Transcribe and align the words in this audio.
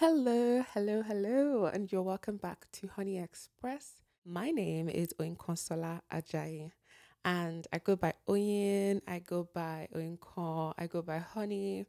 Hello, 0.00 0.64
hello, 0.74 1.02
hello, 1.02 1.64
and 1.64 1.90
you're 1.90 2.02
welcome 2.02 2.36
back 2.36 2.66
to 2.70 2.86
Honey 2.86 3.18
Express. 3.18 3.94
My 4.24 4.52
name 4.52 4.88
is 4.88 5.12
Oyinkansola 5.18 6.02
Ajayi, 6.12 6.70
and 7.24 7.66
I 7.72 7.78
go 7.78 7.96
by 7.96 8.12
Oyin, 8.28 9.00
I 9.08 9.18
go 9.18 9.48
by 9.52 9.88
Oyinkan, 9.92 10.74
I 10.78 10.86
go 10.86 11.02
by 11.02 11.18
Honey. 11.18 11.86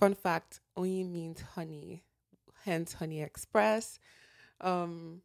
Fun 0.00 0.14
fact 0.14 0.60
Oyin 0.78 1.10
means 1.10 1.42
honey, 1.42 2.02
hence 2.64 2.94
Honey 2.94 3.20
Express. 3.20 3.98
Um, 4.62 5.20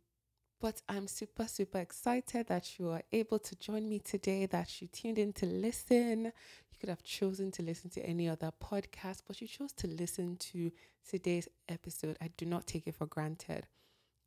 but 0.61 0.79
I'm 0.87 1.07
super, 1.07 1.47
super 1.47 1.79
excited 1.79 2.47
that 2.47 2.77
you 2.77 2.89
are 2.89 3.01
able 3.11 3.39
to 3.39 3.55
join 3.55 3.89
me 3.89 3.97
today, 3.97 4.45
that 4.45 4.79
you 4.79 4.87
tuned 4.87 5.17
in 5.17 5.33
to 5.33 5.47
listen. 5.47 6.25
You 6.25 6.79
could 6.79 6.89
have 6.89 7.01
chosen 7.01 7.49
to 7.53 7.63
listen 7.63 7.89
to 7.91 8.05
any 8.05 8.29
other 8.29 8.51
podcast, 8.63 9.23
but 9.27 9.41
you 9.41 9.47
chose 9.47 9.71
to 9.73 9.87
listen 9.87 10.37
to 10.37 10.71
today's 11.09 11.47
episode. 11.67 12.15
I 12.21 12.29
do 12.37 12.45
not 12.45 12.67
take 12.67 12.85
it 12.85 12.93
for 12.93 13.07
granted. 13.07 13.65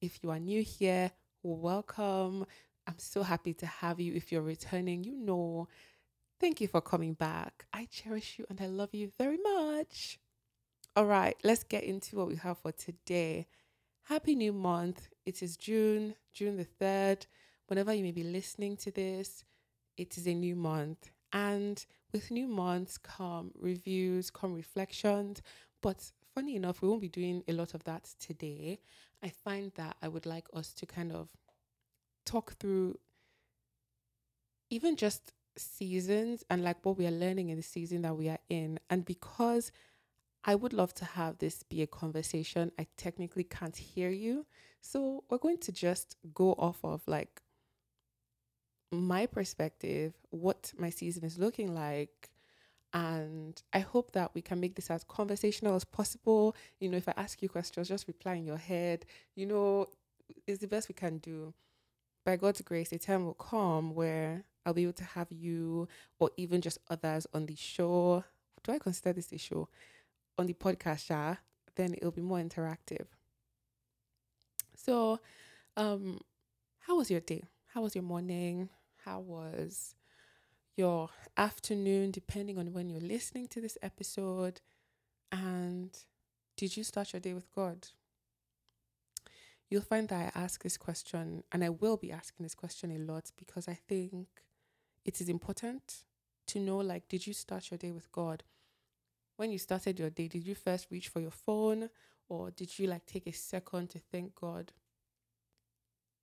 If 0.00 0.24
you 0.24 0.30
are 0.30 0.40
new 0.40 0.62
here, 0.62 1.12
welcome. 1.44 2.46
I'm 2.88 2.98
so 2.98 3.22
happy 3.22 3.54
to 3.54 3.66
have 3.66 4.00
you. 4.00 4.12
If 4.14 4.32
you're 4.32 4.42
returning, 4.42 5.04
you 5.04 5.14
know, 5.14 5.68
thank 6.40 6.60
you 6.60 6.66
for 6.66 6.80
coming 6.80 7.14
back. 7.14 7.64
I 7.72 7.86
cherish 7.86 8.40
you 8.40 8.46
and 8.50 8.60
I 8.60 8.66
love 8.66 8.92
you 8.92 9.12
very 9.18 9.38
much. 9.38 10.18
All 10.96 11.06
right, 11.06 11.36
let's 11.44 11.62
get 11.62 11.84
into 11.84 12.16
what 12.16 12.26
we 12.26 12.36
have 12.36 12.58
for 12.58 12.72
today. 12.72 13.46
Happy 14.08 14.34
new 14.34 14.52
month. 14.52 15.08
It 15.24 15.42
is 15.42 15.56
June, 15.56 16.14
June 16.30 16.58
the 16.58 16.66
3rd. 16.66 17.24
Whenever 17.68 17.94
you 17.94 18.02
may 18.02 18.12
be 18.12 18.22
listening 18.22 18.76
to 18.76 18.90
this, 18.90 19.44
it 19.96 20.18
is 20.18 20.26
a 20.26 20.34
new 20.34 20.54
month. 20.54 21.10
And 21.32 21.82
with 22.12 22.30
new 22.30 22.46
months 22.46 22.98
come 22.98 23.52
reviews, 23.58 24.28
come 24.28 24.52
reflections. 24.52 25.40
But 25.80 26.12
funny 26.34 26.54
enough, 26.54 26.82
we 26.82 26.88
won't 26.88 27.00
be 27.00 27.08
doing 27.08 27.44
a 27.48 27.54
lot 27.54 27.72
of 27.72 27.84
that 27.84 28.04
today. 28.20 28.78
I 29.22 29.30
find 29.30 29.72
that 29.76 29.96
I 30.02 30.08
would 30.08 30.26
like 30.26 30.48
us 30.52 30.74
to 30.74 30.84
kind 30.84 31.10
of 31.10 31.30
talk 32.26 32.52
through 32.60 32.98
even 34.68 34.96
just 34.96 35.32
seasons 35.56 36.44
and 36.50 36.62
like 36.62 36.84
what 36.84 36.98
we 36.98 37.06
are 37.06 37.10
learning 37.10 37.48
in 37.48 37.56
the 37.56 37.62
season 37.62 38.02
that 38.02 38.18
we 38.18 38.28
are 38.28 38.40
in. 38.50 38.80
And 38.90 39.06
because 39.06 39.72
I 40.44 40.54
would 40.54 40.72
love 40.74 40.92
to 40.94 41.04
have 41.04 41.38
this 41.38 41.62
be 41.62 41.80
a 41.82 41.86
conversation. 41.86 42.70
I 42.78 42.86
technically 42.96 43.44
can't 43.44 43.76
hear 43.76 44.10
you. 44.10 44.46
So 44.80 45.24
we're 45.30 45.38
going 45.38 45.58
to 45.58 45.72
just 45.72 46.16
go 46.34 46.52
off 46.52 46.78
of 46.84 47.00
like 47.06 47.40
my 48.92 49.24
perspective, 49.26 50.12
what 50.30 50.72
my 50.76 50.90
season 50.90 51.24
is 51.24 51.38
looking 51.38 51.74
like. 51.74 52.30
And 52.92 53.60
I 53.72 53.80
hope 53.80 54.12
that 54.12 54.32
we 54.34 54.42
can 54.42 54.60
make 54.60 54.76
this 54.76 54.90
as 54.90 55.02
conversational 55.04 55.74
as 55.74 55.84
possible. 55.84 56.54
You 56.78 56.90
know, 56.90 56.98
if 56.98 57.08
I 57.08 57.14
ask 57.16 57.42
you 57.42 57.48
questions, 57.48 57.88
just 57.88 58.06
reply 58.06 58.34
in 58.34 58.44
your 58.44 58.58
head. 58.58 59.06
You 59.34 59.46
know, 59.46 59.86
it's 60.46 60.60
the 60.60 60.68
best 60.68 60.88
we 60.88 60.94
can 60.94 61.18
do. 61.18 61.54
By 62.24 62.36
God's 62.36 62.60
grace, 62.60 62.92
a 62.92 62.98
time 62.98 63.24
will 63.24 63.34
come 63.34 63.94
where 63.94 64.44
I'll 64.64 64.74
be 64.74 64.84
able 64.84 64.92
to 64.94 65.04
have 65.04 65.28
you 65.30 65.88
or 66.18 66.30
even 66.36 66.60
just 66.60 66.78
others 66.88 67.26
on 67.34 67.46
the 67.46 67.56
show. 67.56 68.24
Do 68.62 68.72
I 68.72 68.78
consider 68.78 69.12
this 69.12 69.32
a 69.32 69.38
show? 69.38 69.68
On 70.38 70.46
the 70.46 70.54
podcast, 70.54 71.10
yeah, 71.10 71.36
then 71.76 71.94
it'll 71.94 72.10
be 72.10 72.22
more 72.22 72.38
interactive. 72.38 73.06
So, 74.76 75.20
um, 75.76 76.20
how 76.80 76.96
was 76.96 77.10
your 77.10 77.20
day? 77.20 77.44
How 77.72 77.82
was 77.82 77.94
your 77.94 78.04
morning? 78.04 78.68
How 79.04 79.20
was 79.20 79.94
your 80.76 81.10
afternoon, 81.36 82.10
depending 82.10 82.58
on 82.58 82.72
when 82.72 82.88
you're 82.88 83.00
listening 83.00 83.48
to 83.48 83.60
this 83.60 83.78
episode? 83.82 84.60
And 85.30 85.90
did 86.56 86.76
you 86.76 86.84
start 86.84 87.12
your 87.12 87.20
day 87.20 87.34
with 87.34 87.50
God? 87.52 87.88
You'll 89.68 89.82
find 89.82 90.08
that 90.08 90.34
I 90.34 90.38
ask 90.38 90.62
this 90.62 90.76
question, 90.76 91.42
and 91.50 91.64
I 91.64 91.70
will 91.70 91.96
be 91.96 92.12
asking 92.12 92.44
this 92.44 92.54
question 92.54 92.90
a 92.90 92.98
lot 92.98 93.32
because 93.36 93.66
I 93.66 93.74
think 93.74 94.28
it 95.04 95.20
is 95.20 95.28
important 95.28 96.04
to 96.48 96.58
know 96.58 96.78
like, 96.78 97.08
did 97.08 97.26
you 97.26 97.32
start 97.32 97.70
your 97.70 97.78
day 97.78 97.90
with 97.90 98.10
God? 98.12 98.44
When 99.36 99.50
you 99.50 99.58
started 99.58 99.98
your 99.98 100.10
day, 100.10 100.28
did 100.28 100.46
you 100.46 100.54
first 100.54 100.86
reach 100.90 101.08
for 101.08 101.20
your 101.20 101.30
phone 101.30 101.90
or 102.28 102.50
did 102.50 102.78
you 102.78 102.86
like 102.86 103.06
take 103.06 103.26
a 103.26 103.32
second 103.32 103.90
to 103.90 103.98
thank 103.98 104.34
God? 104.34 104.72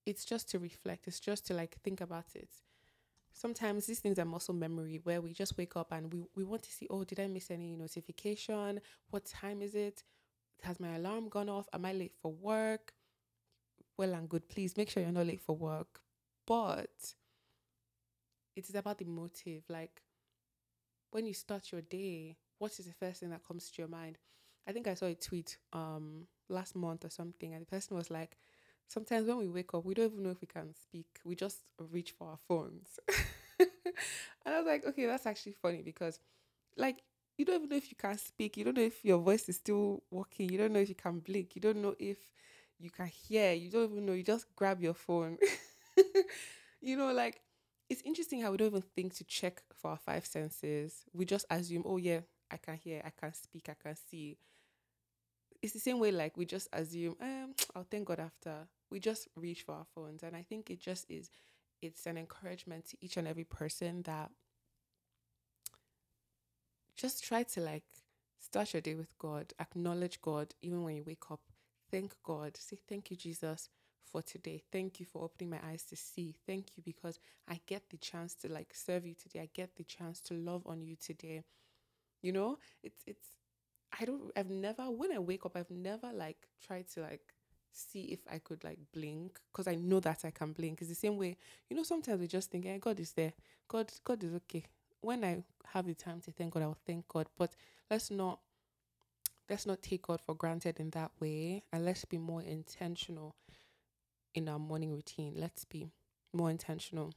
It's 0.05 0.25
just 0.25 0.49
to 0.51 0.59
reflect, 0.59 1.07
it's 1.07 1.19
just 1.19 1.45
to 1.47 1.53
like 1.53 1.77
think 1.83 2.01
about 2.01 2.35
it. 2.35 2.49
Sometimes 3.33 3.85
these 3.85 3.99
things 3.99 4.19
are 4.19 4.25
muscle 4.25 4.53
memory 4.53 4.99
where 5.03 5.21
we 5.21 5.33
just 5.33 5.57
wake 5.57 5.75
up 5.75 5.91
and 5.91 6.11
we, 6.11 6.23
we 6.35 6.43
want 6.43 6.63
to 6.63 6.71
see, 6.71 6.87
oh, 6.89 7.03
did 7.03 7.19
I 7.19 7.27
miss 7.27 7.49
any 7.49 7.75
notification? 7.75 8.81
What 9.09 9.25
time 9.25 9.61
is 9.61 9.75
it? 9.75 10.03
Has 10.63 10.79
my 10.79 10.95
alarm 10.95 11.29
gone 11.29 11.49
off? 11.49 11.67
Am 11.73 11.85
I 11.85 11.93
late 11.93 12.13
for 12.21 12.31
work? 12.31 12.93
Well 13.97 14.13
and 14.13 14.27
good. 14.27 14.49
Please 14.49 14.75
make 14.77 14.89
sure 14.89 15.01
you're 15.01 15.11
not 15.11 15.27
late 15.27 15.41
for 15.41 15.55
work. 15.55 16.01
But 16.45 17.15
it 18.55 18.67
is 18.67 18.75
about 18.75 18.97
the 18.97 19.05
motive. 19.05 19.63
Like 19.69 20.01
when 21.11 21.25
you 21.25 21.33
start 21.33 21.71
your 21.71 21.81
day, 21.81 22.37
what 22.61 22.79
is 22.79 22.85
the 22.85 22.93
first 22.93 23.19
thing 23.21 23.31
that 23.31 23.45
comes 23.47 23.69
to 23.71 23.81
your 23.81 23.89
mind? 23.89 24.17
I 24.67 24.71
think 24.71 24.87
I 24.87 24.93
saw 24.93 25.07
a 25.07 25.15
tweet 25.15 25.57
um 25.73 26.27
last 26.49 26.75
month 26.75 27.05
or 27.05 27.09
something, 27.09 27.53
and 27.53 27.61
the 27.63 27.65
person 27.69 27.97
was 27.97 28.11
like, 28.11 28.37
Sometimes 28.87 29.27
when 29.27 29.37
we 29.37 29.47
wake 29.47 29.73
up, 29.73 29.85
we 29.85 29.93
don't 29.93 30.11
even 30.11 30.23
know 30.23 30.31
if 30.31 30.41
we 30.41 30.47
can 30.47 30.73
speak. 30.75 31.07
We 31.23 31.33
just 31.35 31.59
reach 31.79 32.11
for 32.11 32.27
our 32.27 32.37
phones. 32.47 32.99
and 33.59 33.69
I 34.45 34.57
was 34.57 34.67
like, 34.67 34.85
okay, 34.85 35.05
that's 35.05 35.25
actually 35.25 35.53
funny 35.53 35.81
because 35.81 36.19
like 36.77 37.03
you 37.37 37.45
don't 37.45 37.57
even 37.57 37.69
know 37.69 37.77
if 37.77 37.89
you 37.89 37.97
can 37.97 38.17
speak, 38.17 38.57
you 38.57 38.65
don't 38.65 38.77
know 38.77 38.83
if 38.83 39.03
your 39.05 39.19
voice 39.19 39.47
is 39.49 39.57
still 39.57 40.03
working, 40.11 40.49
you 40.51 40.57
don't 40.57 40.73
know 40.73 40.79
if 40.81 40.89
you 40.89 40.95
can 40.95 41.19
blink, 41.19 41.55
you 41.55 41.61
don't 41.61 41.81
know 41.81 41.95
if 41.99 42.17
you 42.79 42.89
can 42.89 43.07
hear, 43.07 43.53
you 43.53 43.69
don't 43.69 43.91
even 43.91 44.05
know, 44.05 44.13
you 44.13 44.23
just 44.23 44.45
grab 44.55 44.81
your 44.81 44.93
phone. 44.93 45.37
you 46.81 46.97
know, 46.97 47.11
like 47.13 47.41
it's 47.89 48.01
interesting 48.03 48.41
how 48.41 48.51
we 48.51 48.57
don't 48.57 48.67
even 48.69 48.83
think 48.95 49.15
to 49.15 49.23
check 49.23 49.61
for 49.73 49.91
our 49.91 49.97
five 49.97 50.25
senses. 50.25 51.03
We 51.13 51.25
just 51.25 51.45
assume, 51.49 51.83
oh 51.85 51.97
yeah, 51.97 52.21
I 52.51 52.57
can 52.57 52.77
hear, 52.77 53.01
I 53.05 53.11
can 53.11 53.33
speak, 53.33 53.69
I 53.69 53.75
can 53.81 53.95
see. 53.95 54.37
It's 55.61 55.73
the 55.73 55.79
same 55.79 55.99
way 55.99 56.11
like 56.11 56.37
we 56.37 56.45
just 56.45 56.67
assume, 56.73 57.15
um, 57.21 57.53
I'll 57.75 57.87
thank 57.89 58.07
God 58.07 58.19
after. 58.19 58.67
We 58.89 58.99
just 58.99 59.27
reach 59.35 59.63
for 59.63 59.73
our 59.73 59.85
phones. 59.95 60.23
And 60.23 60.35
I 60.35 60.43
think 60.43 60.69
it 60.69 60.79
just 60.81 61.09
is 61.09 61.29
it's 61.81 62.05
an 62.05 62.17
encouragement 62.17 62.85
to 62.89 62.97
each 63.01 63.17
and 63.17 63.27
every 63.27 63.43
person 63.43 64.03
that 64.03 64.31
just 66.95 67.23
try 67.23 67.43
to 67.43 67.61
like 67.61 67.83
start 68.39 68.73
your 68.73 68.81
day 68.81 68.95
with 68.95 69.17
God, 69.17 69.53
acknowledge 69.59 70.21
God 70.21 70.53
even 70.61 70.83
when 70.83 70.95
you 70.95 71.03
wake 71.05 71.31
up. 71.31 71.41
Thank 71.91 72.15
God. 72.23 72.57
Say 72.57 72.79
thank 72.87 73.11
you, 73.11 73.17
Jesus, 73.17 73.69
for 74.05 74.21
today. 74.21 74.63
Thank 74.71 74.99
you 74.99 75.05
for 75.05 75.23
opening 75.23 75.49
my 75.51 75.59
eyes 75.65 75.83
to 75.85 75.95
see. 75.95 76.35
Thank 76.47 76.77
you 76.77 76.83
because 76.83 77.19
I 77.47 77.59
get 77.67 77.89
the 77.89 77.97
chance 77.97 78.35
to 78.35 78.49
like 78.51 78.73
serve 78.73 79.05
you 79.05 79.15
today. 79.15 79.41
I 79.41 79.49
get 79.53 79.75
the 79.75 79.83
chance 79.83 80.21
to 80.21 80.33
love 80.35 80.63
on 80.65 80.81
you 80.81 80.95
today. 80.95 81.43
You 82.21 82.31
know, 82.31 82.57
it's 82.83 83.03
it's 83.07 83.27
I 83.99 84.05
don't 84.05 84.31
I've 84.35 84.49
never 84.49 84.83
when 84.91 85.11
I 85.11 85.19
wake 85.19 85.45
up 85.45 85.55
I've 85.55 85.71
never 85.71 86.11
like 86.13 86.37
tried 86.65 86.87
to 86.93 87.01
like 87.01 87.21
see 87.73 88.01
if 88.03 88.19
I 88.31 88.39
could 88.39 88.63
like 88.63 88.79
blink 88.93 89.39
because 89.51 89.67
I 89.67 89.75
know 89.75 89.99
that 90.01 90.25
I 90.25 90.31
can 90.31 90.53
blink. 90.53 90.79
It's 90.81 90.89
the 90.89 90.95
same 90.95 91.17
way, 91.17 91.37
you 91.69 91.75
know, 91.75 91.83
sometimes 91.83 92.19
we 92.19 92.27
just 92.27 92.51
think, 92.51 92.65
hey, 92.65 92.79
God 92.79 92.99
is 92.99 93.13
there. 93.13 93.33
God 93.67 93.91
God 94.03 94.23
is 94.23 94.33
okay. 94.35 94.65
When 95.01 95.23
I 95.23 95.43
have 95.73 95.85
the 95.87 95.95
time 95.95 96.21
to 96.21 96.31
thank 96.31 96.53
God, 96.53 96.63
I'll 96.63 96.77
thank 96.85 97.07
God. 97.07 97.27
But 97.37 97.53
let's 97.89 98.11
not 98.11 98.39
let's 99.49 99.65
not 99.65 99.81
take 99.81 100.03
God 100.03 100.21
for 100.21 100.35
granted 100.35 100.79
in 100.79 100.89
that 100.91 101.11
way 101.19 101.63
and 101.73 101.85
let's 101.85 102.05
be 102.05 102.17
more 102.17 102.41
intentional 102.41 103.35
in 104.33 104.47
our 104.47 104.59
morning 104.59 104.91
routine. 104.91 105.33
Let's 105.35 105.65
be 105.65 105.87
more 106.33 106.49
intentional. 106.49 107.13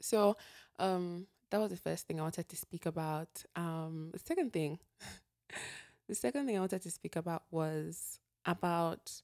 So 0.00 0.36
um 0.78 1.26
that 1.50 1.60
was 1.60 1.70
the 1.70 1.76
first 1.76 2.06
thing 2.06 2.20
I 2.20 2.22
wanted 2.22 2.48
to 2.48 2.56
speak 2.56 2.86
about. 2.86 3.44
Um, 3.56 4.10
the 4.12 4.18
second 4.18 4.52
thing, 4.52 4.78
the 6.08 6.14
second 6.14 6.46
thing 6.46 6.56
I 6.56 6.60
wanted 6.60 6.82
to 6.82 6.90
speak 6.90 7.16
about 7.16 7.42
was 7.50 8.20
about 8.44 9.22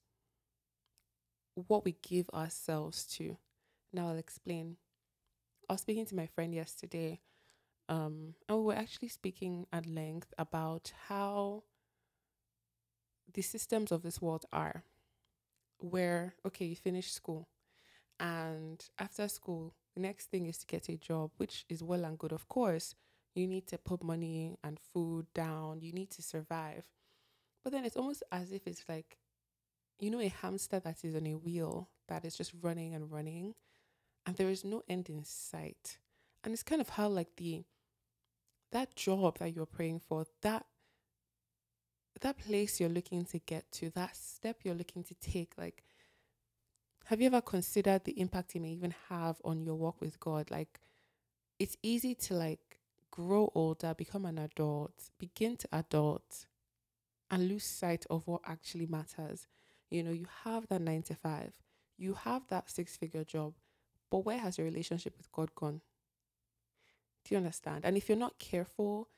what 1.54 1.84
we 1.84 1.96
give 2.02 2.28
ourselves 2.30 3.04
to. 3.16 3.36
Now 3.92 4.08
I'll 4.08 4.18
explain. 4.18 4.76
I 5.68 5.74
was 5.74 5.80
speaking 5.80 6.06
to 6.06 6.16
my 6.16 6.26
friend 6.26 6.54
yesterday, 6.54 7.20
um, 7.88 8.34
and 8.48 8.58
we 8.58 8.64
were 8.64 8.74
actually 8.74 9.08
speaking 9.08 9.66
at 9.72 9.86
length 9.86 10.34
about 10.38 10.92
how 11.08 11.62
the 13.32 13.42
systems 13.42 13.92
of 13.92 14.02
this 14.02 14.20
world 14.20 14.44
are. 14.52 14.84
Where, 15.78 16.34
okay, 16.46 16.64
you 16.64 16.76
finish 16.76 17.12
school, 17.12 17.48
and 18.18 18.82
after 18.98 19.28
school, 19.28 19.74
the 19.96 20.02
next 20.02 20.26
thing 20.26 20.46
is 20.46 20.58
to 20.58 20.66
get 20.66 20.90
a 20.90 20.98
job, 20.98 21.30
which 21.38 21.64
is 21.70 21.82
well 21.82 22.04
and 22.04 22.18
good. 22.18 22.32
Of 22.32 22.48
course, 22.48 22.94
you 23.34 23.46
need 23.46 23.66
to 23.68 23.78
put 23.78 24.04
money 24.04 24.58
and 24.62 24.78
food 24.78 25.26
down, 25.34 25.80
you 25.80 25.92
need 25.92 26.10
to 26.10 26.22
survive. 26.22 26.84
But 27.64 27.72
then 27.72 27.84
it's 27.86 27.96
almost 27.96 28.22
as 28.30 28.52
if 28.52 28.66
it's 28.66 28.84
like, 28.88 29.16
you 29.98 30.10
know, 30.10 30.20
a 30.20 30.28
hamster 30.28 30.78
that 30.80 31.02
is 31.02 31.16
on 31.16 31.26
a 31.26 31.34
wheel 31.34 31.88
that 32.08 32.26
is 32.26 32.36
just 32.36 32.52
running 32.60 32.94
and 32.94 33.10
running, 33.10 33.54
and 34.26 34.36
there 34.36 34.50
is 34.50 34.64
no 34.64 34.82
end 34.86 35.08
in 35.08 35.24
sight. 35.24 35.98
And 36.44 36.52
it's 36.52 36.62
kind 36.62 36.82
of 36.82 36.90
how, 36.90 37.08
like, 37.08 37.34
the 37.36 37.64
that 38.72 38.94
job 38.96 39.38
that 39.38 39.54
you're 39.54 39.64
praying 39.64 40.00
for, 40.00 40.26
that 40.42 40.66
that 42.20 42.38
place 42.38 42.80
you're 42.80 42.90
looking 42.90 43.24
to 43.24 43.38
get 43.38 43.70
to, 43.72 43.90
that 43.90 44.14
step 44.14 44.58
you're 44.62 44.74
looking 44.74 45.02
to 45.04 45.14
take, 45.14 45.52
like, 45.56 45.82
have 47.06 47.20
you 47.20 47.28
ever 47.28 47.40
considered 47.40 48.04
the 48.04 48.20
impact 48.20 48.56
it 48.56 48.60
may 48.60 48.70
even 48.70 48.94
have 49.08 49.36
on 49.44 49.62
your 49.62 49.76
walk 49.76 50.00
with 50.00 50.18
God? 50.18 50.50
Like, 50.50 50.80
it's 51.58 51.76
easy 51.80 52.16
to 52.16 52.34
like 52.34 52.80
grow 53.12 53.50
older, 53.54 53.94
become 53.94 54.26
an 54.26 54.38
adult, 54.38 55.10
begin 55.18 55.56
to 55.58 55.68
adult, 55.72 56.46
and 57.30 57.48
lose 57.48 57.64
sight 57.64 58.06
of 58.10 58.26
what 58.26 58.42
actually 58.44 58.86
matters. 58.86 59.46
You 59.88 60.02
know, 60.02 60.10
you 60.10 60.26
have 60.42 60.66
that 60.66 60.80
nine 60.80 61.02
to 61.04 61.14
five, 61.14 61.52
you 61.96 62.14
have 62.14 62.42
that 62.48 62.68
six 62.68 62.96
figure 62.96 63.24
job, 63.24 63.54
but 64.10 64.24
where 64.24 64.38
has 64.38 64.58
your 64.58 64.64
relationship 64.64 65.16
with 65.16 65.30
God 65.30 65.54
gone? 65.54 65.82
Do 67.24 67.34
you 67.34 67.38
understand? 67.38 67.84
And 67.84 67.96
if 67.96 68.08
you're 68.08 68.18
not 68.18 68.40
careful, 68.40 69.08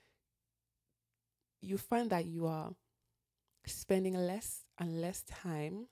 you 1.62 1.78
find 1.78 2.10
that 2.10 2.26
you 2.26 2.46
are 2.46 2.72
spending 3.64 4.14
less 4.14 4.66
and 4.78 5.00
less 5.00 5.22
time 5.22 5.86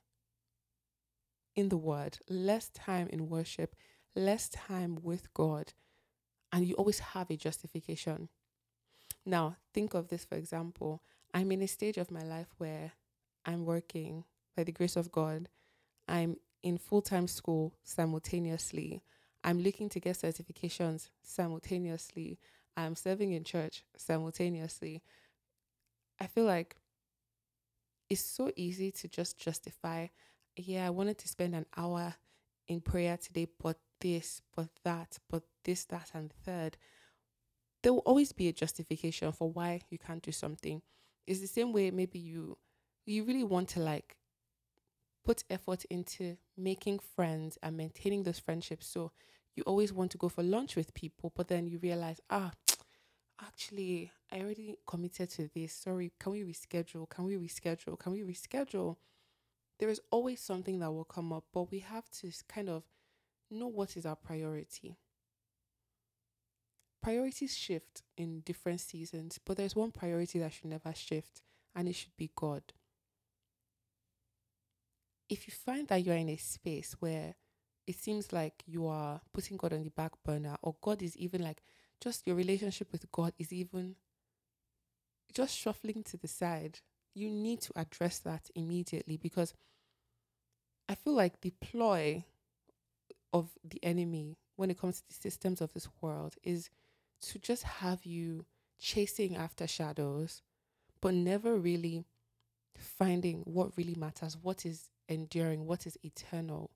in 1.57 1.71
the 1.71 1.77
word, 1.77 2.19
less 2.29 2.69
time 2.69 3.09
in 3.09 3.29
worship, 3.29 3.75
less 4.15 4.49
time 4.49 4.99
with 5.03 5.33
God, 5.35 5.73
and 6.53 6.67
you 6.67 6.75
always 6.75 7.01
have 7.01 7.31
a 7.31 7.37
justification. 7.37 8.29
Now, 9.25 9.57
think 9.75 9.95
of 9.95 10.09
this 10.09 10.25
for 10.25 10.37
example. 10.37 11.03
I'm 11.35 11.51
in 11.51 11.63
a 11.63 11.67
stage 11.69 11.99
of 11.99 12.11
my 12.11 12.23
life 12.23 12.49
where 12.59 12.93
I'm 13.45 13.65
working 13.65 14.25
by 14.57 14.65
the 14.65 14.73
grace 14.73 14.97
of 14.97 15.11
God. 15.13 15.49
I'm 16.09 16.37
in 16.63 16.79
full 16.79 17.03
time 17.03 17.27
school 17.27 17.75
simultaneously. 17.83 19.03
I'm 19.45 19.61
looking 19.61 19.89
to 19.91 20.01
get 20.01 20.17
certifications 20.17 21.09
simultaneously. 21.23 22.39
I'm 22.77 22.97
serving 22.97 23.33
in 23.33 23.45
church 23.45 23.85
simultaneously. 23.97 25.03
I 26.21 26.27
feel 26.27 26.45
like 26.45 26.77
it's 28.09 28.21
so 28.25 28.53
easy 28.57 28.91
to 28.93 29.09
just 29.09 29.39
justify, 29.39 30.09
yeah, 30.57 30.87
I 30.87 30.91
wanted 30.91 31.19
to 31.19 31.29
spend 31.29 31.55
an 31.55 31.67
hour 31.77 32.15
in 32.69 32.81
prayer 32.81 33.17
today, 33.17 33.49
but 33.63 33.79
this, 34.01 34.43
but 34.55 34.69
that, 34.85 35.19
but 35.31 35.43
this, 35.65 35.85
that, 35.87 36.11
and 36.15 36.33
third. 36.45 36.77
There 37.83 37.93
will 37.93 38.01
always 38.01 38.33
be 38.33 38.49
a 38.49 38.53
justification 38.53 39.31
for 39.33 39.51
why 39.51 39.83
you 39.91 39.99
can't 39.99 40.23
do 40.23 40.33
something. 40.33 40.83
It's 41.27 41.41
the 41.41 41.47
same 41.47 41.73
way 41.73 41.91
maybe 41.91 42.19
you 42.19 42.59
you 43.05 43.23
really 43.23 43.45
want 43.45 43.69
to 43.69 43.81
like 43.81 44.17
put 45.25 45.45
effort 45.49 45.85
into 45.87 46.37
making 46.57 46.99
friends 46.99 47.59
and 47.63 47.77
maintaining 47.77 48.25
those 48.25 48.39
friendships. 48.39 48.87
So 48.87 49.13
you 49.55 49.63
always 49.65 49.93
want 49.93 50.11
to 50.13 50.19
go 50.19 50.29
for 50.29 50.43
lunch 50.43 50.77
with 50.77 50.95
people, 50.95 51.33
but 51.35 51.49
then 51.49 51.67
you 51.67 51.79
realize, 51.79 52.21
ah, 52.31 52.53
actually, 53.41 54.13
I 54.33 54.41
already 54.41 54.77
committed 54.87 55.31
to 55.31 55.49
this. 55.55 55.73
Sorry, 55.73 56.13
can 56.19 56.33
we 56.33 56.43
reschedule? 56.43 57.09
Can 57.09 57.25
we 57.25 57.35
reschedule? 57.37 57.99
Can 57.99 58.13
we 58.13 58.23
reschedule? 58.23 58.97
There 59.79 59.89
is 59.89 60.01
always 60.11 60.41
something 60.41 60.79
that 60.79 60.93
will 60.93 61.05
come 61.05 61.33
up, 61.33 61.45
but 61.53 61.71
we 61.71 61.81
have 61.81 62.09
to 62.21 62.31
kind 62.49 62.69
of 62.69 62.85
know 63.51 63.67
what 63.67 63.97
is 63.97 64.07
our 64.07 64.17
priority. 64.17 64.97
Priorities 67.03 67.57
shift 67.57 68.03
in 68.17 68.41
different 68.41 68.81
seasons, 68.81 69.39
but 69.45 69.57
there's 69.57 69.77
one 69.77 69.93
priority 69.93 70.39
that 70.39 70.53
should 70.53 70.71
never 70.71 70.93
shift, 70.95 71.43
and 71.75 71.89
it 71.89 71.95
should 71.95 72.17
be 72.17 72.31
God. 72.35 72.63
If 75.29 75.47
you 75.47 75.53
find 75.53 75.87
that 75.89 76.05
you're 76.05 76.17
in 76.17 76.29
a 76.29 76.37
space 76.37 76.97
where 76.99 77.35
it 77.87 77.97
seems 77.97 78.33
like 78.33 78.63
you 78.67 78.87
are 78.87 79.21
putting 79.33 79.57
God 79.57 79.73
on 79.73 79.85
the 79.85 79.91
back 79.91 80.13
burner, 80.25 80.57
or 80.63 80.77
God 80.81 81.03
is 81.03 81.17
even 81.17 81.43
like 81.43 81.63
just 82.01 82.27
your 82.27 82.37
relationship 82.37 82.91
with 82.93 83.11
God 83.13 83.33
is 83.39 83.53
even 83.53 83.97
just 85.33 85.57
shuffling 85.57 86.03
to 86.05 86.17
the 86.17 86.29
side, 86.29 86.81
you 87.17 87.31
need 87.31 87.63
to 87.63 87.73
address 87.77 88.19
that 88.21 88.51
immediately 88.55 89.17
because 89.17 89.55
I 90.89 90.95
feel 90.95 91.15
like 91.15 91.41
the 91.41 91.51
ploy 91.61 92.25
of 93.33 93.51
the 93.65 93.83
enemy 93.83 94.37
when 94.57 94.71
it 94.71 94.79
comes 94.79 95.01
to 95.01 95.09
the 95.09 95.15
systems 95.15 95.61
of 95.61 95.73
this 95.73 95.89
world 96.01 96.35
is 96.45 96.71
to 97.23 97.39
just 97.39 97.63
have 97.63 98.05
you 98.05 98.45
chasing 98.79 99.37
after 99.37 99.67
shadows, 99.67 100.43
but 101.01 101.15
never 101.15 101.57
really 101.57 102.05
finding 102.77 103.41
what 103.45 103.77
really 103.77 103.95
matters, 103.95 104.37
what 104.41 104.67
is 104.67 104.91
enduring, 105.09 105.67
what 105.67 105.87
is 105.87 105.97
eternal. 106.05 106.71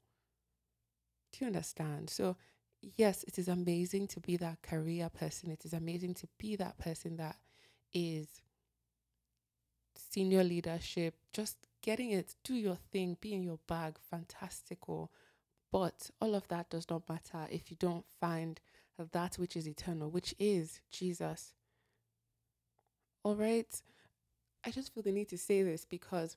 Do 1.33 1.45
you 1.45 1.47
understand? 1.49 2.09
So 2.09 2.37
yes, 2.97 3.25
it 3.25 3.39
is 3.39 3.49
amazing 3.49 4.09
to 4.09 4.21
be 4.21 4.37
that 4.39 4.63
career 4.63 5.11
person. 5.11 5.51
It 5.51 5.65
is 5.65 5.75
amazing 5.75 6.15
to 6.15 6.29
be 6.39 6.57
that 6.57 6.79
person 6.79 7.17
that 7.19 7.37
is 7.93 8.29
senior 10.11 10.45
leadership, 10.45 11.15
just 11.33 11.57
getting 11.83 12.11
it, 12.11 12.35
do 12.45 12.55
your 12.55 12.77
thing, 12.93 13.17
be 13.21 13.35
in 13.35 13.43
your 13.43 13.59
bag, 13.67 13.97
fantastical. 14.11 15.11
But 15.73 16.11
all 16.21 16.35
of 16.35 16.49
that 16.49 16.71
does 16.71 16.89
not 16.91 17.09
matter 17.09 17.47
if 17.51 17.71
you 17.71 17.77
don't 17.79 18.05
find 18.21 18.61
that 19.13 19.37
which 19.37 19.57
is 19.57 19.67
eternal, 19.67 20.11
which 20.11 20.35
is 20.39 20.81
Jesus. 20.91 21.55
All 23.23 23.37
right. 23.37 23.83
I 24.65 24.71
just 24.71 24.93
feel 24.93 25.03
the 25.03 25.13
need 25.13 25.29
to 25.31 25.39
say 25.39 25.63
this 25.63 25.85
because, 25.85 26.37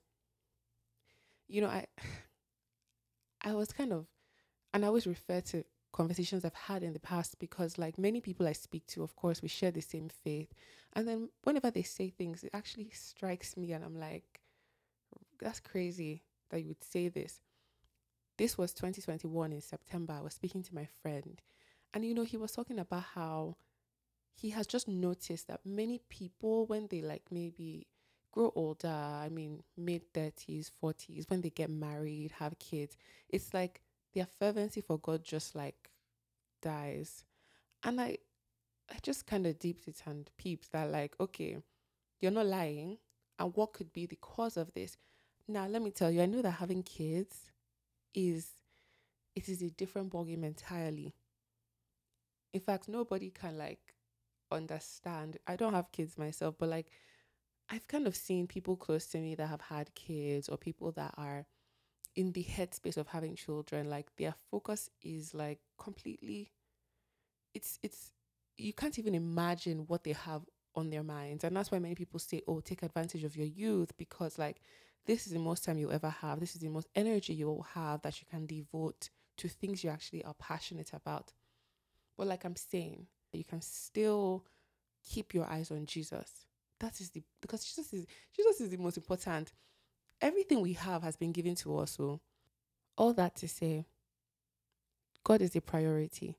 you 1.47 1.61
know, 1.61 1.67
I 1.67 1.87
I 3.45 3.53
was 3.53 3.73
kind 3.73 3.91
of 3.91 4.05
and 4.73 4.83
I 4.83 4.87
always 4.87 5.07
refer 5.07 5.41
to 5.41 5.65
conversations 5.91 6.43
I've 6.43 6.53
had 6.53 6.83
in 6.83 6.93
the 6.93 6.99
past 6.99 7.37
because, 7.39 7.77
like 7.77 7.97
many 7.97 8.19
people 8.19 8.47
I 8.47 8.53
speak 8.53 8.85
to, 8.87 9.03
of 9.03 9.15
course, 9.15 9.41
we 9.41 9.47
share 9.47 9.71
the 9.71 9.81
same 9.81 10.09
faith. 10.09 10.53
And 10.93 11.07
then 11.07 11.29
whenever 11.43 11.71
they 11.71 11.83
say 11.83 12.09
things, 12.09 12.43
it 12.43 12.51
actually 12.53 12.91
strikes 12.91 13.57
me, 13.57 13.71
and 13.73 13.83
I'm 13.83 13.99
like, 13.99 14.41
that's 15.39 15.59
crazy 15.59 16.23
that 16.49 16.61
you 16.61 16.67
would 16.69 16.83
say 16.83 17.09
this. 17.09 17.41
This 18.37 18.57
was 18.57 18.73
2021 18.73 19.53
in 19.53 19.61
September. 19.61 20.13
I 20.13 20.21
was 20.21 20.33
speaking 20.33 20.63
to 20.63 20.75
my 20.75 20.87
friend, 21.01 21.41
and 21.93 22.05
you 22.05 22.13
know, 22.13 22.23
he 22.23 22.37
was 22.37 22.51
talking 22.51 22.79
about 22.79 23.03
how 23.15 23.57
he 24.35 24.49
has 24.51 24.67
just 24.67 24.87
noticed 24.87 25.47
that 25.47 25.65
many 25.65 25.99
people, 26.09 26.65
when 26.65 26.87
they 26.87 27.01
like 27.01 27.23
maybe 27.31 27.87
grow 28.31 28.51
older, 28.55 28.87
I 28.87 29.29
mean, 29.29 29.63
mid 29.77 30.11
30s, 30.13 30.71
40s, 30.81 31.29
when 31.29 31.41
they 31.41 31.51
get 31.51 31.69
married, 31.69 32.33
have 32.39 32.57
kids, 32.59 32.97
it's 33.29 33.53
like 33.53 33.81
their 34.13 34.27
fervency 34.39 34.81
for 34.81 34.97
God 34.97 35.23
just 35.23 35.55
like 35.55 35.91
dies. 36.61 37.25
And 37.83 38.01
I 38.01 38.17
I 38.89 38.95
just 39.01 39.25
kind 39.25 39.47
of 39.47 39.59
deeped 39.59 39.87
it 39.87 40.01
and 40.05 40.29
peeped 40.37 40.71
that 40.71 40.91
like, 40.91 41.15
okay, 41.19 41.57
you're 42.19 42.31
not 42.31 42.45
lying. 42.45 42.97
And 43.39 43.55
what 43.55 43.73
could 43.73 43.91
be 43.91 44.05
the 44.05 44.17
cause 44.17 44.57
of 44.57 44.73
this? 44.73 44.97
Now 45.47 45.67
let 45.67 45.81
me 45.81 45.91
tell 45.91 46.11
you, 46.11 46.21
I 46.21 46.25
know 46.25 46.41
that 46.41 46.51
having 46.51 46.83
kids 46.83 47.51
is 48.13 48.51
it 49.35 49.49
is 49.49 49.61
a 49.61 49.69
different 49.71 50.11
ballgame 50.11 50.43
entirely. 50.43 51.15
In 52.53 52.59
fact, 52.59 52.87
nobody 52.87 53.31
can 53.31 53.57
like 53.57 53.95
understand. 54.51 55.37
I 55.47 55.55
don't 55.55 55.73
have 55.73 55.91
kids 55.91 56.17
myself, 56.17 56.55
but 56.59 56.69
like 56.69 56.91
I've 57.69 57.87
kind 57.87 58.07
of 58.07 58.15
seen 58.15 58.47
people 58.47 58.75
close 58.75 59.07
to 59.07 59.17
me 59.17 59.35
that 59.35 59.47
have 59.47 59.61
had 59.61 59.95
kids 59.95 60.49
or 60.49 60.57
people 60.57 60.91
that 60.93 61.13
are 61.17 61.45
in 62.15 62.31
the 62.33 62.43
headspace 62.43 62.97
of 62.97 63.07
having 63.07 63.35
children 63.35 63.89
like 63.89 64.15
their 64.17 64.35
focus 64.51 64.89
is 65.01 65.33
like 65.33 65.59
completely 65.79 66.51
it's 67.53 67.79
it's 67.81 68.11
you 68.57 68.73
can't 68.73 68.99
even 68.99 69.15
imagine 69.15 69.85
what 69.87 70.03
they 70.03 70.13
have 70.13 70.41
on 70.75 70.89
their 70.89 71.03
minds 71.03 71.43
and 71.43 71.55
that's 71.55 71.71
why 71.71 71.79
many 71.79 71.95
people 71.95 72.19
say 72.19 72.41
oh 72.47 72.59
take 72.59 72.83
advantage 72.83 73.23
of 73.23 73.35
your 73.35 73.45
youth 73.45 73.95
because 73.97 74.39
like 74.39 74.61
this 75.05 75.27
is 75.27 75.33
the 75.33 75.39
most 75.39 75.63
time 75.63 75.77
you'll 75.77 75.91
ever 75.91 76.09
have 76.09 76.39
this 76.39 76.55
is 76.55 76.61
the 76.61 76.69
most 76.69 76.87
energy 76.95 77.33
you'll 77.33 77.65
have 77.73 78.01
that 78.01 78.19
you 78.19 78.25
can 78.29 78.45
devote 78.45 79.09
to 79.37 79.47
things 79.47 79.83
you 79.83 79.89
actually 79.89 80.23
are 80.23 80.33
passionate 80.35 80.91
about 80.93 81.31
but 82.17 82.27
like 82.27 82.43
i'm 82.43 82.55
saying 82.55 83.05
you 83.31 83.43
can 83.43 83.61
still 83.61 84.43
keep 85.07 85.33
your 85.33 85.45
eyes 85.45 85.69
on 85.69 85.85
jesus 85.85 86.45
that 86.79 86.99
is 86.99 87.11
the 87.11 87.21
because 87.41 87.63
jesus 87.63 87.93
is 87.93 88.07
jesus 88.35 88.61
is 88.61 88.69
the 88.69 88.77
most 88.77 88.97
important 88.97 89.53
everything 90.23 90.61
we 90.61 90.73
have 90.73 91.03
has 91.03 91.15
been 91.17 91.33
given 91.33 91.53
to 91.53 91.77
us. 91.77 91.91
So, 91.91 92.21
all 92.97 93.13
that 93.13 93.35
to 93.35 93.47
say, 93.47 93.85
God 95.23 95.41
is 95.41 95.51
the 95.51 95.59
priority. 95.59 96.37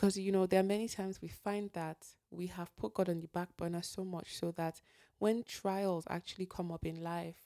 Because, 0.00 0.16
you 0.16 0.32
know, 0.32 0.46
there 0.46 0.60
are 0.60 0.62
many 0.62 0.88
times 0.88 1.20
we 1.20 1.28
find 1.28 1.68
that 1.74 1.98
we 2.30 2.46
have 2.46 2.74
put 2.74 2.94
God 2.94 3.10
on 3.10 3.20
the 3.20 3.28
back 3.28 3.54
burner 3.58 3.82
so 3.82 4.02
much 4.02 4.34
so 4.34 4.50
that 4.52 4.80
when 5.18 5.42
trials 5.42 6.06
actually 6.08 6.46
come 6.46 6.72
up 6.72 6.86
in 6.86 7.02
life, 7.02 7.36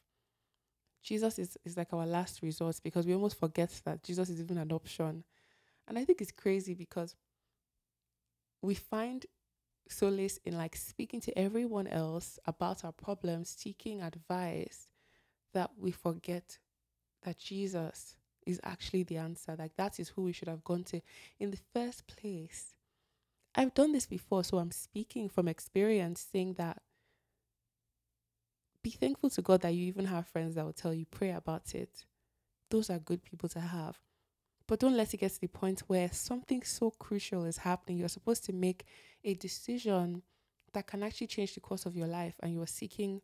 Jesus 1.03 1.41
is, 1.41 1.59
is 1.65 1.77
like 1.77 1.93
our 1.93 2.07
last 2.07 2.43
resort 2.43 2.79
because 2.85 3.09
we 3.09 3.13
almost 3.13 3.41
forget 3.41 3.73
that 3.85 4.05
Jesus 4.05 4.31
is 4.31 4.41
even 4.41 4.59
an 4.59 4.71
option. 4.71 5.25
And 5.89 5.99
I 5.99 6.05
think 6.05 6.21
it's 6.21 6.31
crazy 6.31 6.75
because 6.75 7.17
we 8.63 8.77
find 8.77 9.27
solace 9.89 10.39
in 10.45 10.57
like 10.57 10.77
speaking 10.77 11.21
to 11.23 11.37
everyone 11.37 11.89
else 11.89 12.39
about 12.47 12.85
our 12.85 12.93
problems, 12.93 13.53
seeking 13.59 14.01
advice, 14.01 14.87
that 15.55 15.73
we 15.77 15.91
forget 15.91 16.59
that 17.25 17.37
Jesus 17.37 18.15
is 18.47 18.61
actually 18.65 19.03
the 19.03 19.17
answer. 19.17 19.57
Like 19.59 19.77
that 19.77 19.99
is 19.99 20.11
who 20.11 20.23
we 20.23 20.33
should 20.33 20.49
have 20.49 20.65
gone 20.65 20.85
to 20.85 21.01
in 21.39 21.51
the 21.51 21.59
first 21.73 22.07
place. 22.07 22.75
I've 23.55 23.75
done 23.75 23.93
this 23.93 24.07
before, 24.07 24.43
so 24.45 24.59
I'm 24.59 24.73
speaking 24.73 25.29
from 25.29 25.49
experience, 25.49 26.27
saying 26.33 26.55
that 26.55 26.83
be 28.83 28.91
thankful 28.91 29.31
to 29.31 29.43
God 29.43 29.63
that 29.63 29.75
you 29.75 29.87
even 29.87 30.07
have 30.07 30.27
friends 30.27 30.55
that 30.55 30.65
will 30.65 30.73
tell 30.73 30.93
you, 30.93 31.07
pray 31.07 31.31
about 31.31 31.75
it. 31.75 32.05
Those 32.71 32.91
are 32.91 32.99
good 32.99 33.23
people 33.23 33.49
to 33.51 33.61
have. 33.61 33.99
But 34.67 34.81
don't 34.81 34.97
let 34.97 35.15
it 35.15 35.19
get 35.19 35.33
to 35.33 35.41
the 35.41 35.47
point 35.47 35.85
where 35.87 36.11
something 36.13 36.63
so 36.63 36.91
crucial 36.91 37.45
is 37.45 37.59
happening. 37.59 37.99
You're 37.99 38.09
supposed 38.09 38.45
to 38.45 38.53
make 38.53 38.85
a 39.23 39.35
decision 39.35 40.23
that 40.73 40.87
can 40.87 41.03
actually 41.03 41.29
change 41.29 41.55
the 41.55 41.61
course 41.61 41.87
of 41.87 41.97
your 41.97 42.09
life, 42.09 42.35
and 42.41 42.53
you're 42.53 42.67
seeking 42.67 43.23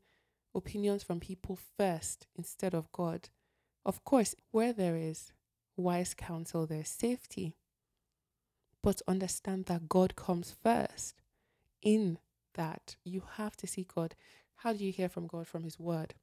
opinions 0.55 1.03
from 1.03 1.21
people 1.21 1.59
first 1.77 2.27
instead 2.37 2.75
of 2.75 2.91
God. 2.93 3.29
Of 3.85 4.05
course, 4.05 4.35
where 4.51 4.73
there 4.73 4.97
is 4.97 5.33
wise 5.77 6.15
counsel, 6.15 6.67
there's 6.67 6.89
safety. 6.89 7.55
But 8.83 9.03
understand 9.09 9.67
that 9.67 9.89
God 9.89 10.17
comes 10.17 10.55
first. 10.63 11.15
In 11.83 12.19
that, 12.55 12.97
you 13.05 13.23
have 13.37 13.57
to 13.59 13.67
seek 13.67 13.95
God. 13.95 14.15
How 14.57 14.73
do 14.73 14.85
you 14.85 14.93
hear 14.93 15.09
from 15.09 15.27
God? 15.27 15.47
From 15.47 15.65
His 15.65 15.79
Word. 15.79 16.15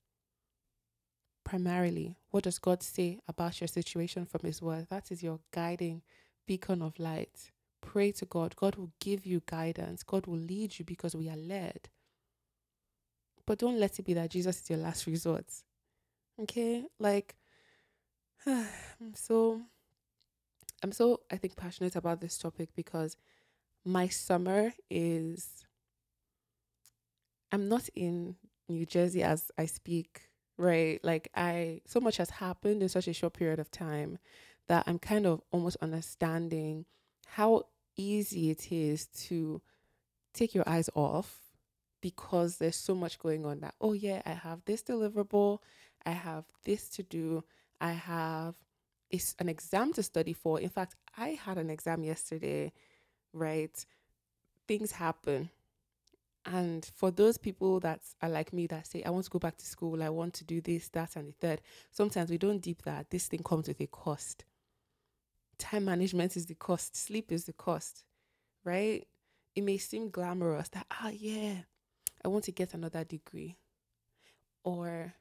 Primarily, 1.43 2.17
what 2.29 2.43
does 2.43 2.59
God 2.59 2.83
say 2.83 3.19
about 3.27 3.61
your 3.61 3.67
situation 3.67 4.25
from 4.25 4.41
His 4.43 4.61
Word? 4.61 4.87
That 4.89 5.11
is 5.11 5.23
your 5.23 5.39
guiding 5.51 6.01
beacon 6.45 6.81
of 6.81 6.99
light. 6.99 7.51
Pray 7.81 8.11
to 8.13 8.25
God. 8.25 8.55
God 8.55 8.75
will 8.75 8.91
give 8.99 9.25
you 9.25 9.41
guidance. 9.45 10.03
God 10.03 10.27
will 10.27 10.37
lead 10.37 10.77
you 10.77 10.85
because 10.85 11.15
we 11.15 11.29
are 11.29 11.37
led. 11.37 11.89
But 13.45 13.59
don't 13.59 13.79
let 13.79 13.97
it 13.97 14.05
be 14.05 14.13
that 14.13 14.31
Jesus 14.31 14.61
is 14.61 14.69
your 14.69 14.79
last 14.79 15.07
resort. 15.07 15.45
Okay? 16.39 16.83
Like, 16.99 17.35
so 19.15 19.61
I'm 20.83 20.91
so 20.91 21.21
I 21.31 21.37
think 21.37 21.55
passionate 21.55 21.95
about 21.95 22.21
this 22.21 22.37
topic 22.37 22.69
because 22.75 23.17
my 23.85 24.07
summer 24.07 24.73
is 24.89 25.65
I'm 27.51 27.69
not 27.69 27.89
in 27.95 28.35
New 28.69 28.85
Jersey 28.85 29.23
as 29.23 29.51
I 29.57 29.65
speak, 29.65 30.29
right? 30.57 30.99
Like 31.03 31.29
I 31.35 31.81
so 31.85 31.99
much 31.99 32.17
has 32.17 32.29
happened 32.29 32.81
in 32.83 32.89
such 32.89 33.07
a 33.07 33.13
short 33.13 33.33
period 33.33 33.59
of 33.59 33.71
time 33.71 34.17
that 34.67 34.83
I'm 34.87 34.99
kind 34.99 35.25
of 35.25 35.41
almost 35.51 35.77
understanding 35.81 36.85
how 37.27 37.63
easy 37.95 38.49
it 38.51 38.71
is 38.71 39.07
to 39.07 39.61
take 40.33 40.55
your 40.55 40.67
eyes 40.67 40.89
off 40.95 41.39
because 42.01 42.57
there's 42.57 42.75
so 42.75 42.93
much 42.95 43.19
going 43.19 43.45
on 43.45 43.61
that 43.61 43.75
oh 43.81 43.93
yeah, 43.93 44.21
I 44.25 44.31
have 44.31 44.61
this 44.65 44.83
deliverable, 44.83 45.59
I 46.05 46.11
have 46.11 46.45
this 46.65 46.89
to 46.89 47.03
do, 47.03 47.43
I 47.79 47.91
have 47.91 48.55
is 49.09 49.35
an 49.39 49.49
exam 49.49 49.93
to 49.93 50.03
study 50.03 50.33
for. 50.33 50.59
In 50.59 50.69
fact, 50.69 50.95
I 51.17 51.29
had 51.29 51.57
an 51.57 51.69
exam 51.69 52.03
yesterday, 52.03 52.73
right? 53.33 53.85
Things 54.67 54.91
happen. 54.91 55.49
And 56.45 56.89
for 56.95 57.11
those 57.11 57.37
people 57.37 57.79
that 57.81 58.01
are 58.21 58.29
like 58.29 58.53
me 58.53 58.67
that 58.67 58.87
say, 58.87 59.03
I 59.03 59.09
want 59.09 59.25
to 59.25 59.29
go 59.29 59.39
back 59.39 59.57
to 59.57 59.65
school, 59.65 60.01
I 60.01 60.09
want 60.09 60.33
to 60.35 60.45
do 60.45 60.61
this, 60.61 60.87
that, 60.89 61.15
and 61.15 61.27
the 61.29 61.33
third, 61.33 61.61
sometimes 61.91 62.29
we 62.29 62.37
don't 62.37 62.59
deep 62.59 62.83
that. 62.83 63.09
This 63.09 63.27
thing 63.27 63.43
comes 63.43 63.67
with 63.67 63.81
a 63.81 63.87
cost. 63.87 64.45
Time 65.57 65.85
management 65.85 66.37
is 66.37 66.45
the 66.45 66.55
cost, 66.55 66.95
sleep 66.95 67.31
is 67.31 67.45
the 67.45 67.53
cost, 67.53 68.05
right? 68.63 69.05
It 69.55 69.63
may 69.63 69.77
seem 69.77 70.09
glamorous 70.09 70.69
that, 70.69 70.85
ah, 70.91 71.09
yeah, 71.09 71.55
I 72.23 72.27
want 72.29 72.45
to 72.45 72.51
get 72.51 72.73
another 72.73 73.03
degree. 73.03 73.57
Or 74.63 75.13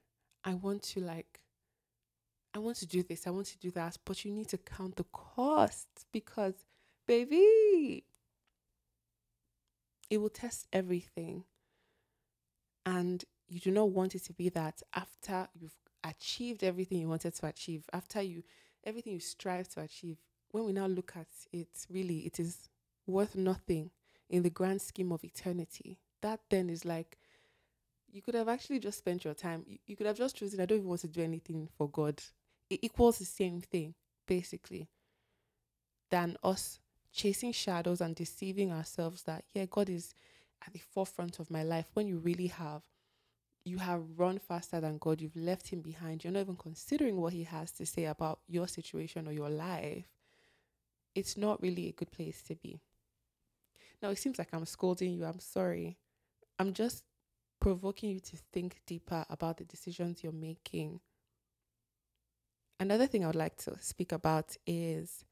I 0.45 0.55
want 0.55 0.83
to 0.83 1.01
like 1.01 1.41
I 2.57 2.59
want 2.59 2.79
to 2.79 2.87
do 2.87 3.03
this, 3.03 3.27
I 3.27 3.31
want 3.31 3.49
to 3.49 3.59
do 3.59 3.71
that, 3.73 3.99
but 4.07 4.25
you 4.25 4.33
need 4.33 4.49
to 4.49 4.57
count 4.57 4.97
the 4.97 5.05
costs 5.05 6.07
because, 6.11 6.55
baby, 7.07 8.05
it 10.09 10.19
will 10.19 10.31
test 10.31 10.67
everything. 10.73 11.45
And 12.87 13.23
you 13.47 13.61
do 13.61 13.71
not 13.71 13.91
want 13.91 14.15
it 14.15 14.25
to 14.25 14.33
be 14.33 14.49
that 14.51 14.83
after 14.95 15.49
you've 15.55 15.77
achieved 16.03 16.65
everything 16.65 16.99
you 16.99 17.09
wanted 17.09 17.35
to 17.35 17.47
achieve, 17.47 17.85
after 17.93 18.23
you, 18.23 18.43
everything 18.85 19.13
you 19.13 19.21
strive 19.21 19.69
to 19.71 19.83
achieve, 19.83 20.17
when 20.51 20.65
we 20.65 20.73
now 20.73 20.87
look 20.87 21.13
at 21.15 21.27
it, 21.53 21.87
really, 21.91 22.21
it 22.21 22.41
is 22.41 22.71
worth 23.07 23.37
nothing 23.37 23.91
in 24.31 24.43
the 24.43 24.51
grand 24.51 24.81
scheme 24.81 25.13
of 25.13 25.25
eternity. 25.25 25.99
That 26.23 26.41
then 26.49 26.71
is 26.71 26.87
like, 26.87 27.19
you 28.11 28.23
could 28.23 28.35
have 28.35 28.49
actually 28.49 28.79
just 28.79 28.97
spent 28.97 29.25
your 29.27 29.35
time. 29.35 29.63
You, 29.67 29.79
you 29.87 29.95
could 29.97 30.07
have 30.07 30.17
just 30.17 30.37
chosen, 30.37 30.61
I 30.61 30.65
don't 30.65 30.79
even 30.79 30.89
want 30.89 31.03
to 31.03 31.09
do 31.09 31.23
anything 31.23 31.69
for 31.77 31.91
God 31.91 32.23
it 32.69 32.81
equals 32.83 33.19
the 33.19 33.25
same 33.25 33.61
thing, 33.61 33.95
basically, 34.27 34.89
than 36.11 36.37
us 36.43 36.81
chasing 37.13 37.53
shadows 37.53 38.01
and 38.01 38.15
deceiving 38.15 38.73
ourselves 38.73 39.23
that, 39.23 39.45
yeah, 39.55 39.65
God 39.69 39.89
is 39.89 40.15
at 40.67 40.73
the 40.73 40.79
forefront 40.79 41.39
of 41.39 41.51
my 41.51 41.63
life 41.63 41.87
when 41.95 42.07
you 42.07 42.19
really 42.19 42.49
have. 42.49 42.83
You 43.65 43.79
have 43.79 44.03
run 44.17 44.39
faster 44.39 44.81
than 44.81 44.99
God. 44.99 45.21
You've 45.21 45.35
left 45.35 45.69
Him 45.69 45.81
behind. 45.81 46.23
You're 46.23 46.33
not 46.33 46.41
even 46.41 46.57
considering 46.57 47.21
what 47.21 47.33
He 47.33 47.45
has 47.45 47.73
to 47.73 47.87
say 47.87 48.05
about 48.05 48.41
your 48.47 48.69
situation 48.69 49.27
or 49.27 49.33
your 49.33 49.51
life. 49.51 50.05
It's 51.15 51.37
not 51.37 51.61
really 51.63 51.89
a 51.89 51.93
good 51.93 52.13
place 52.13 52.43
to 52.43 52.55
be. 52.55 52.81
Now, 54.03 54.11
it 54.11 54.19
seems 54.19 54.39
like 54.39 54.49
I'm 54.53 54.67
scolding 54.67 55.13
you. 55.15 55.25
I'm 55.25 55.41
sorry. 55.41 55.97
I'm 56.59 56.75
just 56.75 57.03
provoking 57.61 58.11
you 58.11 58.21
to 58.21 58.37
think 58.53 58.77
deeper 58.87 59.25
about 59.31 59.57
the 59.57 59.65
decisions 59.65 60.23
you're 60.23 60.33
making 60.33 61.01
another 62.81 63.07
thing 63.07 63.25
I 63.25 63.29
would 63.29 63.37
like 63.37 63.57
to 63.59 63.77
speak 63.81 64.13
about 64.13 64.57
is, 64.67 65.25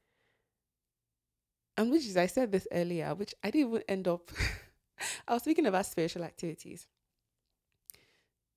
and 1.77 1.91
which 1.91 2.05
is, 2.05 2.17
I 2.17 2.27
said 2.27 2.51
this 2.51 2.67
earlier, 2.71 3.13
which 3.15 3.33
I 3.43 3.51
didn't 3.51 3.69
even 3.69 3.83
end 3.87 4.07
up, 4.07 4.31
I 5.27 5.33
was 5.33 5.43
speaking 5.43 5.65
about 5.65 5.85
spiritual 5.85 6.23
activities. 6.23 6.87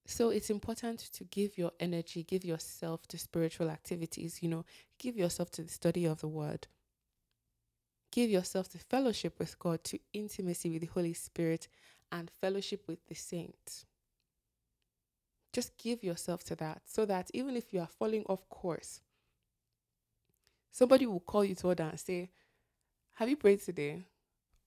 So 0.06 0.30
it's 0.30 0.48
important 0.48 1.00
to 1.12 1.24
give 1.24 1.58
your 1.58 1.72
energy, 1.78 2.22
give 2.22 2.44
yourself 2.44 3.06
to 3.08 3.18
spiritual 3.18 3.68
activities, 3.68 4.38
you 4.42 4.48
know, 4.48 4.64
give 4.98 5.16
yourself 5.18 5.50
to 5.52 5.62
the 5.62 5.68
study 5.68 6.06
of 6.06 6.20
the 6.20 6.28
word. 6.28 6.66
Give 8.10 8.30
yourself 8.30 8.70
to 8.70 8.78
fellowship 8.78 9.38
with 9.38 9.58
God, 9.58 9.84
to 9.84 9.98
intimacy 10.14 10.70
with 10.70 10.80
the 10.80 10.86
Holy 10.86 11.12
Spirit, 11.12 11.68
and 12.10 12.30
fellowship 12.40 12.84
with 12.88 13.06
the 13.06 13.14
saints. 13.14 13.84
Just 15.58 15.76
give 15.76 16.04
yourself 16.04 16.44
to 16.44 16.54
that 16.54 16.82
so 16.84 17.04
that 17.06 17.32
even 17.34 17.56
if 17.56 17.72
you 17.72 17.80
are 17.80 17.88
falling 17.88 18.22
off 18.28 18.48
course, 18.48 19.00
somebody 20.70 21.04
will 21.04 21.18
call 21.18 21.44
you 21.44 21.56
to 21.56 21.66
order 21.66 21.82
and 21.82 21.98
say, 21.98 22.30
Have 23.14 23.28
you 23.28 23.36
prayed 23.36 23.60
today? 23.60 24.04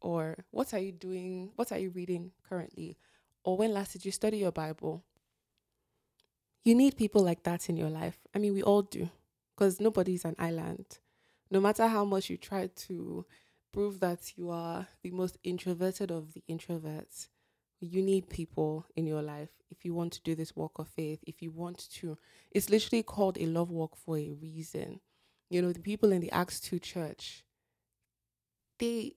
Or 0.02 0.44
what 0.52 0.74
are 0.74 0.80
you 0.80 0.92
doing? 0.92 1.52
What 1.56 1.72
are 1.72 1.80
you 1.80 1.92
reading 1.92 2.32
currently? 2.46 2.98
Or 3.46 3.56
when 3.56 3.74
last 3.74 3.94
did 3.94 4.04
you 4.04 4.12
study 4.12 4.40
your 4.40 4.52
Bible? 4.52 5.06
You 6.66 6.76
need 6.76 6.98
people 6.98 7.24
like 7.24 7.44
that 7.44 7.70
in 7.70 7.78
your 7.78 7.90
life. 7.90 8.20
I 8.36 8.40
mean, 8.40 8.54
we 8.54 8.62
all 8.62 8.82
do, 8.82 9.10
because 9.56 9.80
nobody's 9.80 10.26
an 10.26 10.36
island. 10.38 11.00
No 11.50 11.62
matter 11.62 11.88
how 11.88 12.04
much 12.04 12.30
you 12.30 12.36
try 12.36 12.68
to 12.68 13.26
prove 13.72 14.02
that 14.02 14.34
you 14.36 14.50
are 14.50 14.88
the 15.04 15.12
most 15.12 15.38
introverted 15.42 16.12
of 16.12 16.34
the 16.34 16.44
introverts, 16.50 17.30
you 17.82 18.02
need 18.02 18.30
people 18.30 18.86
in 18.96 19.08
your 19.08 19.22
life 19.22 19.50
if 19.72 19.84
you 19.84 19.94
want 19.94 20.14
to 20.14 20.22
do 20.22 20.36
this 20.36 20.56
walk 20.56 20.78
of 20.80 20.88
faith, 20.88 21.20
if 21.26 21.42
you 21.42 21.52
want 21.52 21.90
to. 21.92 22.18
It's 22.52 22.70
literally 22.70 23.04
called 23.04 23.38
a 23.40 23.46
love 23.46 23.72
walk 23.72 23.96
for 23.96 24.18
a 24.18 24.32
reason. 24.32 25.00
You 25.50 25.62
know, 25.62 25.72
the 25.74 25.80
people 25.80 26.12
in 26.12 26.22
the 26.22 26.32
Acts 26.32 26.60
2 26.60 26.80
church, 26.80 27.44
they 28.80 29.16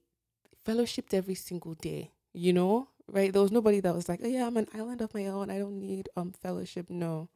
fellowshipped 0.67 1.15
every 1.15 1.35
single 1.35 1.75
day, 1.75 2.13
you 2.33 2.53
know, 2.53 2.89
right? 3.09 3.33
There 3.33 3.43
was 3.43 3.53
nobody 3.53 3.81
that 3.81 3.95
was 3.95 4.09
like, 4.09 4.21
oh, 4.23 4.29
yeah, 4.29 4.47
I'm 4.47 4.57
an 4.57 4.69
island 4.75 5.01
of 5.03 5.15
my 5.15 5.27
own. 5.27 5.51
I 5.51 5.59
don't 5.59 5.81
need 5.87 6.09
um 6.17 6.33
fellowship. 6.33 6.91
No. 6.91 7.29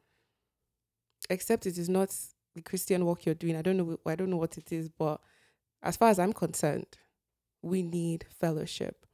Except 1.29 1.65
it 1.65 1.77
is 1.77 1.89
not 1.89 2.15
the 2.55 2.61
Christian 2.61 3.05
walk 3.05 3.25
you're 3.25 3.35
doing. 3.35 3.55
I 3.55 3.61
don't 3.61 3.77
know. 3.77 3.99
I 4.05 4.15
don't 4.15 4.29
know 4.29 4.37
what 4.37 4.57
it 4.57 4.71
is, 4.71 4.89
but 4.89 5.21
as 5.83 5.97
far 5.97 6.09
as 6.09 6.19
I'm 6.19 6.33
concerned, 6.33 6.97
we 7.61 7.83
need 7.83 8.25
fellowship. 8.39 9.05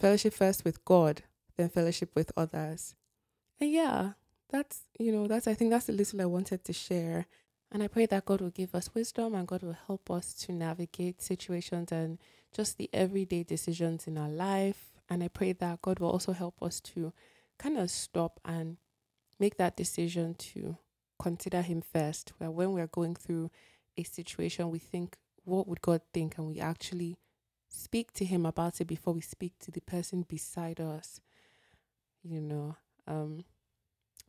Fellowship 0.00 0.34
first 0.34 0.64
with 0.64 0.84
God, 0.84 1.22
then 1.58 1.68
fellowship 1.68 2.10
with 2.14 2.32
others. 2.36 2.94
And 3.60 3.70
yeah, 3.70 4.12
that's, 4.48 4.84
you 4.98 5.12
know, 5.12 5.26
that's, 5.26 5.46
I 5.46 5.54
think 5.54 5.70
that's 5.70 5.86
the 5.86 5.92
little 5.92 6.22
I 6.22 6.26
wanted 6.26 6.64
to 6.64 6.72
share. 6.72 7.26
And 7.70 7.82
I 7.82 7.88
pray 7.88 8.06
that 8.06 8.24
God 8.24 8.40
will 8.40 8.50
give 8.50 8.74
us 8.74 8.94
wisdom 8.94 9.34
and 9.34 9.46
God 9.46 9.62
will 9.62 9.76
help 9.86 10.10
us 10.10 10.32
to 10.34 10.52
navigate 10.52 11.20
situations 11.20 11.92
and 11.92 12.18
just 12.54 12.78
the 12.78 12.88
everyday 12.94 13.42
decisions 13.42 14.06
in 14.06 14.16
our 14.16 14.30
life. 14.30 14.86
And 15.10 15.22
I 15.22 15.28
pray 15.28 15.52
that 15.52 15.82
God 15.82 15.98
will 15.98 16.10
also 16.10 16.32
help 16.32 16.62
us 16.62 16.80
to 16.80 17.12
kind 17.58 17.76
of 17.76 17.90
stop 17.90 18.40
and 18.44 18.78
make 19.38 19.58
that 19.58 19.76
decision 19.76 20.34
to 20.34 20.78
consider 21.18 21.60
Him 21.60 21.82
first. 21.82 22.32
Where 22.38 22.50
when 22.50 22.72
we're 22.72 22.86
going 22.86 23.16
through 23.16 23.50
a 23.98 24.04
situation, 24.04 24.70
we 24.70 24.78
think, 24.78 25.16
what 25.44 25.68
would 25.68 25.82
God 25.82 26.00
think? 26.14 26.38
And 26.38 26.46
we 26.46 26.60
actually 26.60 27.18
speak 27.68 28.12
to 28.14 28.24
Him 28.24 28.46
about 28.46 28.80
it 28.80 28.86
before 28.86 29.12
we 29.12 29.20
speak 29.20 29.58
to 29.60 29.70
the 29.70 29.80
person 29.80 30.24
beside 30.26 30.80
us 30.80 31.20
you 32.28 32.40
know. 32.40 32.76
Um, 33.06 33.44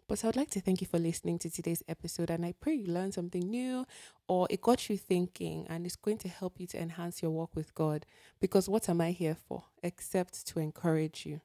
but 0.08 0.24
I 0.24 0.28
would 0.28 0.36
like 0.36 0.50
to 0.52 0.62
thank 0.62 0.82
you 0.82 0.88
for 0.88 0.98
listening 0.98 1.38
to 1.40 1.52
today's 1.52 1.84
episode, 1.88 2.30
and 2.32 2.44
I 2.44 2.54
pray 2.60 2.74
you 2.74 2.88
learned 2.88 3.14
something 3.14 3.48
new 3.48 3.86
or 4.28 4.48
it 4.50 4.62
got 4.62 4.90
you 4.90 4.98
thinking, 4.98 5.68
and 5.70 5.86
it's 5.86 5.96
going 5.96 6.18
to 6.20 6.28
help 6.28 6.60
you 6.60 6.68
to 6.68 6.82
enhance 6.82 7.22
your 7.22 7.32
walk 7.32 7.56
with 7.56 7.76
God. 7.76 8.06
Because 8.40 8.68
what 8.68 8.90
am 8.90 9.02
I 9.02 9.12
here 9.12 9.36
for 9.36 9.66
except 9.84 10.48
to 10.48 10.60
encourage 10.60 11.26
you? 11.26 11.42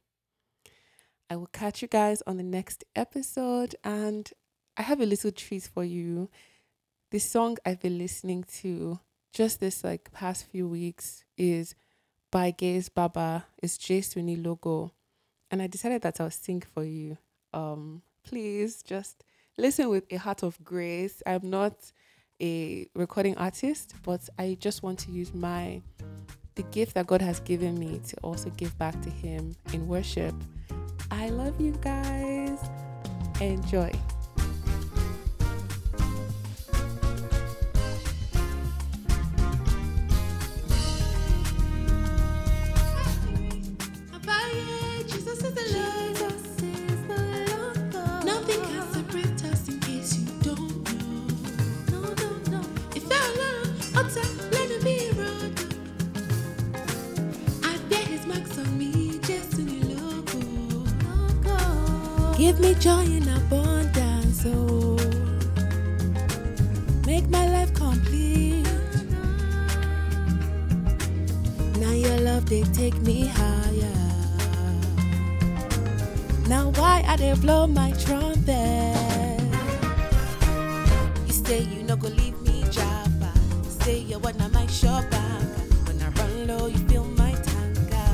I 1.30 1.37
will 1.37 1.46
catch 1.46 1.82
you 1.82 1.88
guys 1.88 2.23
on 2.26 2.37
the 2.37 2.42
next 2.42 2.84
episode. 2.94 3.75
And 3.82 4.30
I 4.76 4.82
have 4.82 5.00
a 5.00 5.06
little 5.06 5.32
treat 5.32 5.64
for 5.64 5.84
you. 5.84 6.30
The 7.11 7.18
song 7.18 7.56
I've 7.64 7.80
been 7.80 7.99
listening 7.99 8.44
to 8.61 9.00
just 9.32 9.61
this 9.61 9.82
like 9.82 10.12
past 10.12 10.46
few 10.46 10.68
weeks 10.68 11.25
is 11.37 11.75
by 12.30 12.50
Gaise 12.50 12.88
Baba. 12.88 13.46
It's 13.62 13.78
Jesu 13.78 14.23
Ni 14.23 14.37
Logo. 14.37 14.92
And 15.54 15.62
I 15.62 15.68
decided 15.68 16.02
that 16.02 16.20
I'll 16.20 16.32
sing 16.32 16.64
for 16.75 16.82
you. 16.82 17.16
Um, 17.52 18.02
please 18.25 18.82
just 18.82 19.23
listen 19.56 19.88
with 19.88 20.02
a 20.12 20.16
heart 20.16 20.42
of 20.42 20.58
grace. 20.64 21.23
I'm 21.25 21.49
not 21.49 21.76
a 22.42 22.88
recording 22.96 23.37
artist, 23.38 23.94
but 24.02 24.28
I 24.37 24.56
just 24.58 24.82
want 24.82 24.99
to 24.99 25.12
use 25.12 25.32
my 25.32 25.80
the 26.56 26.64
gift 26.64 26.94
that 26.96 27.06
God 27.06 27.23
has 27.23 27.38
given 27.38 27.78
me 27.78 28.00
to 28.08 28.16
also 28.25 28.50
give 28.50 28.76
back 28.78 29.00
to 29.02 29.11
him 29.11 29.54
in 29.73 29.87
worship. 29.87 30.34
I 31.12 31.28
love 31.28 31.61
you 31.61 31.70
guys. 31.80 32.58
Enjoy. 33.40 33.92
They 77.35 77.41
blow 77.41 77.67
my 77.67 77.91
trumpet? 77.93 79.41
You 81.26 81.33
say 81.33 81.61
you 81.62 81.83
no 81.83 81.97
go 81.97 82.09
leave 82.09 82.41
me, 82.43 82.64
Java. 82.71 83.33
Say 83.83 83.99
you 83.99 84.19
wanna 84.19 84.49
my 84.50 84.67
shop. 84.67 85.05
When 85.87 86.00
I 86.03 86.09
run 86.11 86.47
low, 86.47 86.67
you 86.67 86.79
feel 86.88 87.05
my 87.05 87.33
tanker. 87.33 88.12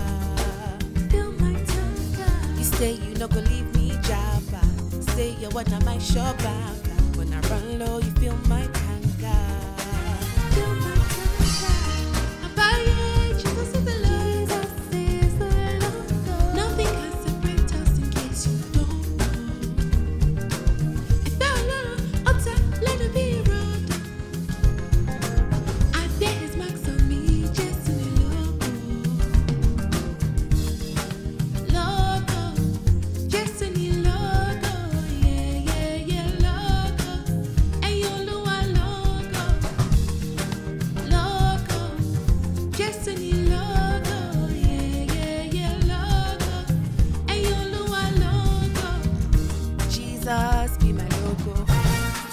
Feel 1.11 1.33
my 1.33 1.55
tanker. 1.55 2.33
You 2.59 2.65
say 2.65 2.93
you 2.93 3.15
no 3.15 3.29
go 3.29 3.41
leave 3.41 3.75
me, 3.75 3.91
Java. 4.03 4.63
Say 5.15 5.35
you 5.41 5.49
wanna 5.51 5.83
my 5.85 5.99
shop. 5.99 6.41
When 7.17 7.33
I 7.33 7.41
run 7.49 7.79
low, 7.79 7.99
you 7.99 8.11
feel 8.13 8.37
my 8.49 8.63
tanker. 8.63 8.90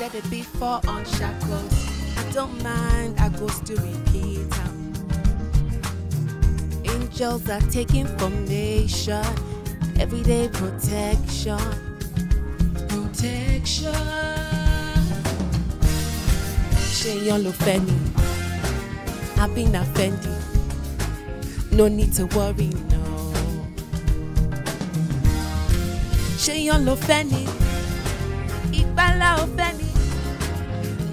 Said 0.08 0.24
it 0.24 0.30
before 0.30 0.80
on 0.88 1.04
shackles. 1.04 1.74
I 2.16 2.32
don't 2.32 2.64
mind, 2.64 3.20
I 3.20 3.28
go 3.28 3.48
still 3.48 3.76
repeat 3.76 4.48
am. 4.54 4.94
Angels 6.86 7.50
are 7.50 7.60
taking 7.72 8.08
formation. 8.18 9.26
Everyday 10.00 10.48
protection. 10.48 11.60
Protection. 12.88 13.94
Ló 17.44 17.52
fẹ́ 17.52 17.82
I've 19.38 19.54
been 19.54 19.76
offended. 19.76 20.42
No 21.72 21.90
need 21.90 22.14
to 22.14 22.26
worry, 22.28 22.70
no. 22.92 23.02
Ṣèyàn 26.44 26.86
ló 26.86 26.96
fẹ́ 26.96 27.24
ni, 27.32 27.44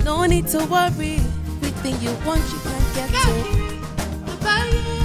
No 0.04 0.26
need 0.26 0.46
to 0.48 0.58
worry, 0.66 1.16
everything 1.62 1.98
you 2.02 2.12
want 2.26 2.42
you 2.52 2.58
can 2.60 2.82
get 2.94 3.08
to. 3.08 3.32
Abaye, 4.32 5.03